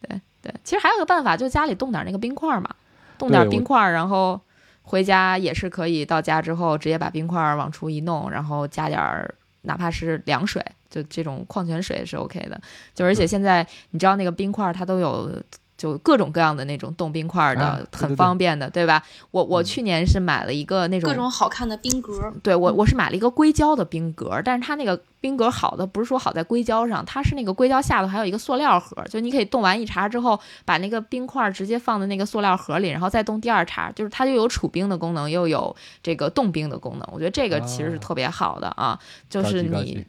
[0.01, 2.70] 对对，其实还有个办法，就家里冻点那个冰块儿嘛，
[3.18, 4.40] 冻点冰块儿，然后
[4.83, 12.59] 回家也是可以，到家之后直接把冰块儿往出一弄，然后加点儿哪怕是凉水，就这种矿泉水是 OK 的。
[12.94, 15.31] 就而且现在你知道那个冰块它都有。
[15.76, 19.02] 就各种各样的那种冻冰块儿的，很啊对对对方便的，对吧？
[19.30, 37.08] 我我嗯去年是买了一个那种各种好看的冰格儿，对我，我是买了一个硅胶的冰格，但是它那个冰格好的不是说好在硅胶上，它是那个硅胶下头还有一个塑料盒，就你可以冻完一茬之后，把那个冰块直接放在那个塑料盒里，然后再冻第二茬，就是它又有储冰的功能，又有这个冻冰的功能。
[37.12, 40.06] 我觉得这个其实是哦特别好的啊，就是你级高级。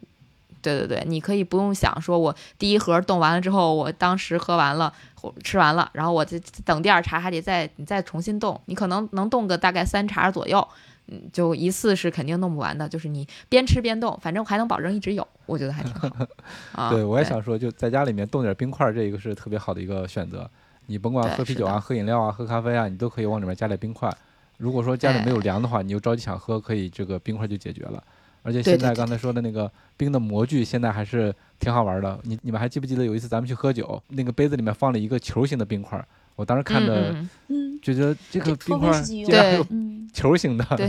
[0.74, 10.66] 对对对，你可以不用想说，我第一盒冻完了之后，我当时喝完了，或吃完了，然后我再等第二茬还得再你再重新冻，你可能能冻个大概三茬左右，
[11.06, 16.08] 嗯，就一次是肯定弄不完的，就是你边吃边冻，反正还能保证一直有，我觉得还挺好。
[16.72, 20.50] 啊，对，我也想说，就在家里面冻点冰块儿，这个是特别好的一个选择。
[20.88, 24.08] 你甭管喝啤酒啊、喝饮料啊、喝咖啡啊，你都可以往里面加点冰块。
[24.56, 28.02] 如果说家里没有哎凉的话，你又着急想喝，可以这个冰块就解决了。
[28.46, 32.16] 而且现在刚才说的那个冰的模具，现在还是挺好玩的。
[32.22, 36.06] 你你们还记不记得有一次咱们去喝酒，那个杯子里面放了一个球形的冰块儿？
[36.36, 40.88] 我当时看嗯着嗯觉得这个冰块竟然还有嗯，球形的， 对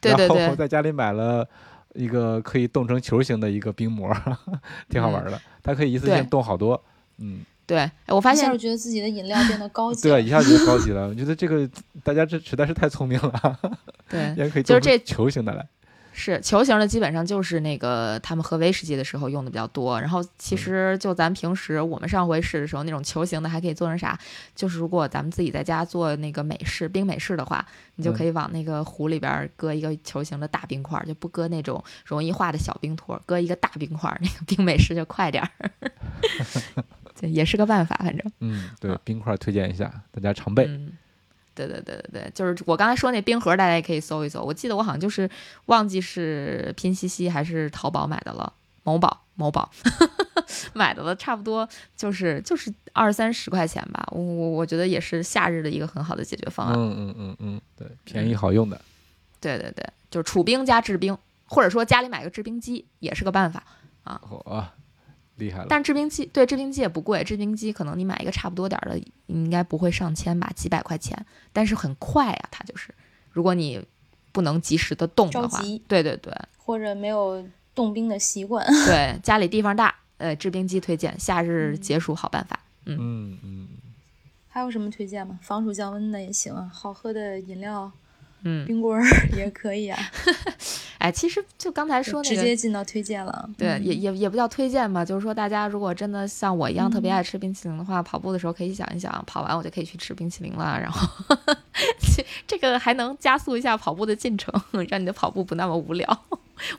[0.00, 1.46] 对然后我在家里买了
[1.94, 4.12] 一个可以冻成球形的一个冰膜，
[4.90, 5.40] 挺好玩的。
[5.62, 6.82] 它可以一次性冻好多，
[7.18, 11.08] 嗯，对，哎我发现一下就觉得自己的饮料变得高级对，一下就高级了。
[11.08, 11.68] 我觉得这个
[12.02, 13.58] 大家这实在是太聪明了，
[14.08, 15.66] 对 也可以就是这做出球形的来。
[16.18, 20.00] 是球形的，基本上就是那个他们喝威士忌的时候用的比较多。
[20.00, 24.18] 然后其实就咱平时我们上回试的时候，那种球形的还可以做成啥？
[24.54, 27.64] 就是如果咱们自己在家做那个美式冰美式的话，
[27.96, 35.50] 你就可以往那个壶里边搁一个球形的大冰块，就不搁那种容易化的小冰坨，搁一个大冰块，那个冰美式就快点儿。
[37.14, 38.32] 这也是个办法，反正。
[38.40, 40.66] 嗯，对，冰块推荐一下，大家常备。
[40.66, 40.92] 嗯，
[41.56, 44.42] 对对对对对，就是我刚才说那冰盒，大家也可以搜一搜。
[44.42, 45.28] 我记得我好像就是
[45.66, 48.52] 忘记是拼夕夕还是淘宝买的了，
[48.84, 49.68] 某宝某宝
[50.74, 54.06] 买的了，差不多就是就是二三十块钱吧。
[54.12, 56.76] 我我我觉得也是夏日的一个很好的解决方案。
[56.76, 58.80] 嗯嗯嗯嗯，对，便宜好用的。
[59.40, 61.16] 对对对，就是储冰加制冰，
[61.46, 63.62] 或者说家里买个制冰机也是个办法。
[64.04, 64.62] 嚯、
[65.36, 65.66] 厉害了。
[65.68, 72.94] 但制冰机对制冰机也不贵，制冰机可能你买一个差不多点儿的，应该不会上千吧，几百块钱，但是很快啊，它就是，
[73.30, 73.82] 如果你
[74.32, 77.42] 不能及时的冻的话着急，对对对或者没有
[77.74, 78.66] 冻冰的习惯。
[78.86, 82.60] 对， 家里地方大，呃，制冰机推荐，夏日解暑好办法。
[82.84, 83.68] 嗯嗯，
[84.48, 85.38] 还有什么推荐吗？
[85.42, 87.90] 防暑降温的也行啊，好喝的饮料、
[88.48, 89.04] 嗯，冰棍儿
[89.36, 89.98] 也可以啊。
[90.98, 92.36] 哎，其实就刚才说那直。
[92.36, 93.48] 接进到推荐了。
[93.58, 101.06] 对，嗯也也也不叫推荐吧，就是说大家如果真的像我一样特别嗯爱吃冰淇淋的话，跑步的时候可以想一想，跑完我就可以去吃冰淇淋了，然后
[102.16, 104.52] 这这个还能加速一下跑步的进程，
[104.88, 106.24] 让你的跑步不那么无聊。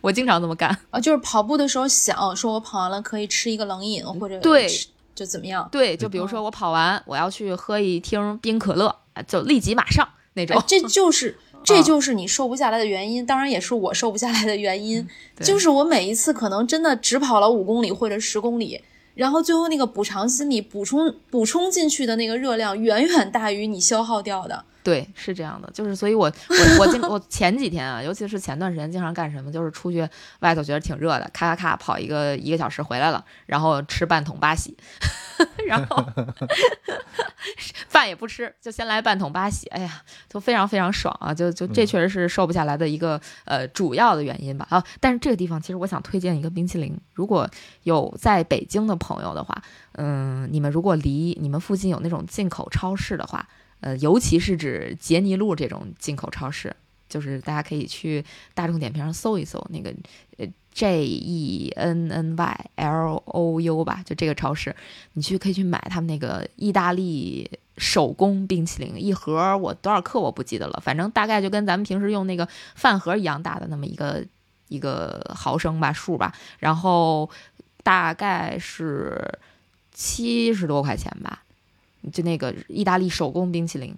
[0.02, 0.76] 我经常这么干。
[0.90, 4.68] 啊，就是跑步的时候想说，我跑完了可以吃一个冷饮或者对
[5.14, 5.68] 就怎么样。
[5.72, 10.64] 对，就比如说我跑完，我要去喝一听冰可乐，啊就立即马上那种哎，。
[10.68, 15.00] 这就是啊这就是你瘦不下来的原因，当然也是我瘦不下来的原因。
[15.00, 18.82] 嗯就是我每一次可能真的只跑了五公里或者十公里，
[19.14, 24.64] 然后最后那个补偿心理补充补充进去的那个热量远远大于你消耗掉的。
[24.84, 30.08] 对，是这样的，就是所以我我我经我前几天啊，尤其是前段时间，经常干什么，就是出去
[30.40, 34.78] 外头觉得挺热的，咔咔咔跑一个一个小时回来了，然后吃半桶八喜，
[35.68, 36.06] 然后
[37.88, 41.34] 饭也不吃，就先来半桶八喜，哎呀，就非常非常爽啊！
[41.34, 44.84] 就就这嗯确实是瘦不下来的一个呃主要的原因吧啊！
[45.00, 47.50] 但是这个地方其实我想推荐一个冰淇淋，如果
[47.84, 49.62] 有在北京的朋友的话，
[49.94, 53.48] 嗯，你们如果离你们附近有那种进口超市的话，
[53.80, 56.76] 呃，尤其是指杰尼路这种进口超市，
[57.08, 58.24] 就是大家可以去
[58.54, 59.94] 大众点评上搜一搜那个
[60.38, 60.46] 呃
[60.78, 64.76] J E N N Y L O U 吧，就这个超市，
[65.14, 74.24] 你去可以去买他们那个意大利手工冰淇淋，一盒我多少克我不记得了，反正大概就跟咱们平时用那个饭盒一样大的那么一个
[74.68, 77.28] 一个毫升吧数吧，然后
[77.82, 79.40] 大概是
[79.92, 81.42] 七十多块钱吧，
[82.14, 83.98] 就那个意大利手工冰淇淋。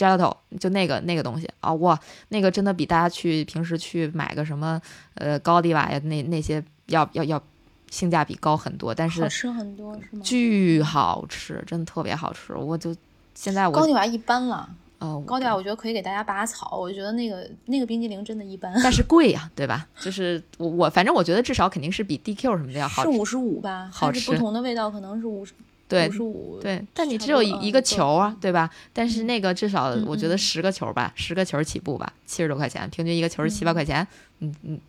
[0.00, 1.98] Gelato 就那个那个东西啊，哇，
[2.28, 4.80] 那个真的比大家去平时去买个什么
[5.14, 7.42] 呃高迪瓦呀那那些要要要
[7.90, 10.22] 性价比高很多，但是好吃很多是吗？
[10.24, 12.54] 巨好吃，真的特别好吃。
[12.54, 12.96] 我就
[13.34, 14.68] 现在我高迪瓦一般了，
[15.00, 19.86] 呃高迪瓦我觉得可以给大家拔草，我觉得那个那个冰激凌真的一般，但是 贵呀、对吧？
[19.98, 23.10] 就是我我反正我觉得至少肯定是比 DQ 什么的要好吃。
[23.10, 23.90] 是五十五吧？
[23.92, 25.52] 好吃是不同的味道可能是五十
[25.90, 26.58] 对五十五。
[26.62, 28.70] 对，但你只有一一个球啊，对吧？
[28.92, 34.06] 但是嗯那个至少嗯我觉得嗯十个球吧，十个球起步吧，七十多块钱，平均一个球是七八块钱，
[34.38, 34.80] 嗯嗯，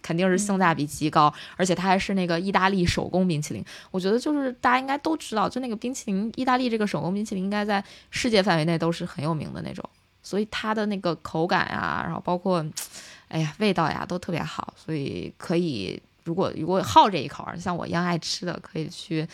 [0.00, 3.64] 肯定是性价比极高，而且它还是那个意大利手工冰淇淋。
[3.90, 9.82] 我觉得就是大家应该都知道，就那个冰淇淋，意大利这个手工冰淇淋应该在世界范围内都是很有名的那种，
[10.22, 12.64] 所以它的那个口感呀，然后包括，
[13.28, 19.26] 哎呀味道呀都特别好，所以可以如果如果好这一口儿，像我一样爱吃的，可以去，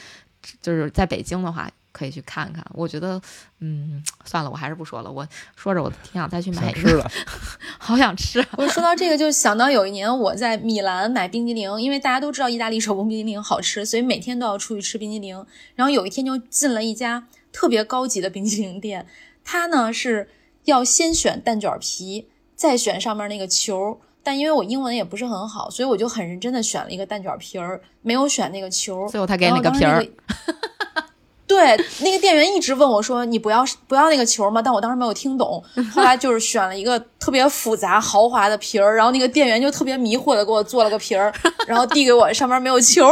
[0.62, 1.70] 就是在北京的话。
[1.92, 3.20] 可以去看看，我觉得，
[3.58, 5.10] 嗯，算了，我还是不说了。
[5.10, 5.26] 我
[5.56, 7.10] 说着，我挺想再去买一个，想，
[7.80, 8.38] 好想吃。
[8.56, 15.44] 我说到这个，就想到有一年我在米兰买冰激凌，因为大家都知道意大利手工冰激凌好吃，所以每天都要出去吃冰激凌。
[15.74, 19.08] 然后有一天就进了一家特别高级的冰激凌店，
[19.42, 20.28] 它呢是
[20.66, 24.00] 要先选蛋卷皮，再选上面那个球。
[24.22, 29.08] 但因为我英文也不是很好，所以我就很认真的选了一个蛋卷皮儿，没有选那个球。
[29.08, 30.06] 最后他给然你个皮儿
[31.46, 35.60] 对，那个店员一直问我说：“你不要不要那个球吗？”但我当时没有听懂。
[35.92, 41.34] 后来就是选了一个特别复杂豪华的皮儿，然后那个店员就特别迷惑的给我做了个皮儿，
[41.66, 43.10] 然后递给我，上面没有球。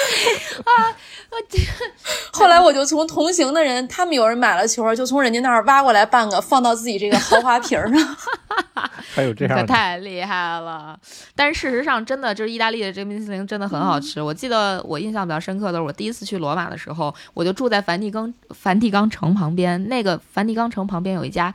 [2.32, 8.00] 后来我就从同行的人，他们有人买了球，就从人家那儿挖过来半个，放到自己这个豪华瓶儿上。
[9.14, 10.98] 还有这可样的，太厉害了！
[11.36, 14.20] 但是事实上，真的就是意大利的这个冰淇淋真的很好吃。
[14.20, 19.88] 我记得我印象比较深刻的是，我第一次去罗马的时候，我就住在梵蒂冈梵蒂冈城旁边。
[19.88, 21.52] 那个梵蒂冈城旁边有一家。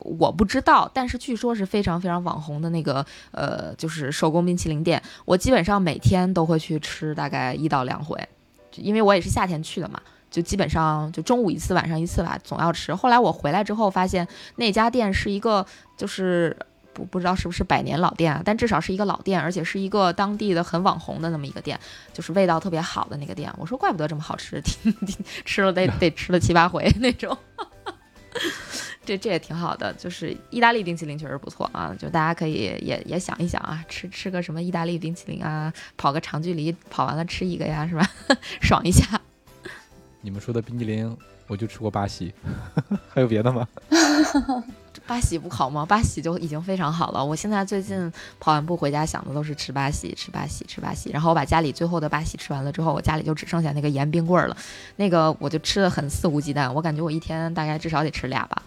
[0.00, 5.02] 我不知道，但是据说是非常非常网红的那个呃，就是手工冰淇淋店。
[5.24, 8.16] 我基本上每天都会去吃，大概一到两回，
[8.70, 12.94] 就因为我也是夏天去的嘛，就基本上就中午一次，晚上一次吧，总要吃。
[12.94, 14.26] 后来我回来之后发现
[14.56, 15.64] 那家店是一个
[15.96, 16.56] 就是
[16.92, 21.78] 不不知道是不是百年老店啊，但至少是一个老店，而且是一个当地的很网红的那么一个店，
[22.12, 23.52] 就是味道特别好的那个店。
[23.56, 27.36] 我说怪不得这么好吃， 听听吃了得 得吃了七八回那种。
[29.08, 38.06] 这这也挺好的，就是意大利冰淇淋确实不错啊，就大家可以也也想一想啊，吃吃个什么意大利冰淇淋啊，跑个长距离，跑完了吃一个呀，是吧？
[38.60, 39.18] 爽一下。
[40.20, 42.34] 你们说的冰激凌，我就吃过巴西，
[43.08, 43.66] 还有别的吗？
[45.06, 45.86] 巴西不好吗？
[45.86, 47.24] 巴西就已经非常好了。
[47.24, 51.08] 我现在最近跑完步回家想的都是吃巴西，吃巴西，吃巴西。
[51.10, 54.56] 然后我把家里最后的巴西吃完了之后，我家里就只剩下那个盐冰棍儿了。
[54.96, 58.62] 那个我就吃的很肆无忌惮，我感觉我一天大概至少得吃俩吧。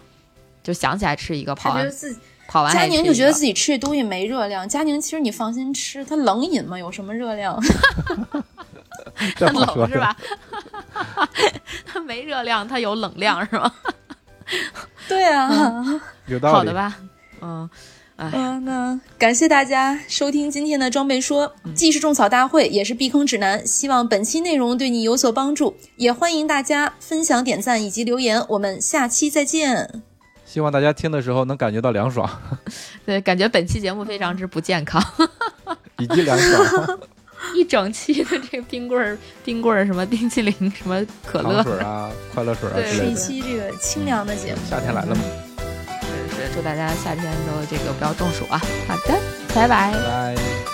[0.63, 4.67] 就想起来吃一个，跑完他觉得自己，跑完佳宁就觉得自己吃的东西没热量。
[4.67, 7.57] 佳宁其实你放心吃，它冷饮嘛，有什么热量？
[9.35, 10.17] 这话说的，冷是吧？
[11.85, 13.71] 它没热量，它有冷量是吗？
[15.07, 15.83] 对啊。
[16.27, 16.55] 有道理。
[16.55, 16.97] 好的吧？
[17.41, 17.69] 嗯，
[18.17, 23.65] 哎，嗯，那感谢大家收听今天的装备说，既是种草大会，也是避坑指南。
[23.65, 28.43] 希望本期内容对你有所帮助，也欢迎大家分享、点赞以及留言。
[28.49, 30.03] 我们下期再见。
[30.51, 32.29] 希望大家听的时候能感觉到凉爽，
[33.05, 35.01] 对，感觉本期节目非常之不健康。
[35.97, 36.99] 以及凉爽，
[37.55, 43.15] 一整期的这个冰棍儿、冰棍儿什么冰淇淋、什么可乐糖，水啊、快乐水啊对是一。
[43.15, 44.59] 期这个清凉的节目。
[44.69, 45.21] 夏天来了嘛，
[46.35, 48.59] 是是，祝大家夏天都这个不要中暑啊！
[48.89, 49.17] 好的，
[49.55, 49.93] 拜拜拜。
[49.93, 50.70] 拜。